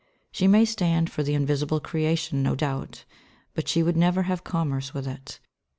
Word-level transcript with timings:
She 0.31 0.47
may 0.47 0.65
stand 0.65 1.11
for 1.11 1.21
the 1.21 1.35
invisible 1.35 1.79
creation 1.79 2.41
no 2.41 2.55
doubt, 2.55 3.05
but 3.53 3.67
she 3.67 3.83
would 3.83 3.95
never 3.95 4.23
have 4.23 4.43
commerce 4.43 4.95
with 4.95 5.05
it. 5.05 5.39